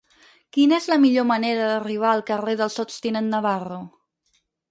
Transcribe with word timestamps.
Quina 0.55 0.77
és 0.83 0.87
la 0.91 0.95
millor 1.03 1.27
manera 1.31 1.67
d'arribar 1.73 2.09
al 2.13 2.25
carrer 2.31 2.57
del 2.63 2.73
Sots 2.79 2.97
tinent 3.05 3.31
Navarro? 3.37 3.81